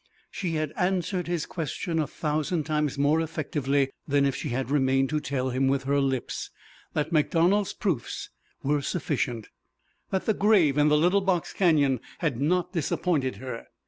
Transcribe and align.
She 0.31 0.53
had 0.55 0.73
answered 0.77 1.27
his 1.27 1.45
question 1.45 1.99
a 1.99 2.07
thousand 2.07 2.63
times 2.63 2.97
more 2.97 3.21
effectively 3.21 3.91
than 4.07 4.25
if 4.25 4.35
she 4.35 4.49
had 4.49 4.71
remained 4.71 5.09
to 5.11 5.19
tell 5.19 5.51
him 5.51 5.67
with 5.67 5.83
her 5.83 5.99
lips 5.99 6.49
that 6.93 7.11
MacDonald's 7.11 7.73
proofs 7.73 8.31
were 8.63 8.81
sufficient 8.81 9.49
that 10.09 10.25
the 10.25 10.33
grave 10.33 10.75
in 10.79 10.87
the 10.87 10.97
little 10.97 11.21
box 11.21 11.53
canyon 11.53 11.99
had 12.17 12.41
not 12.41 12.73
disappointed 12.73 13.35
her. 13.35 13.67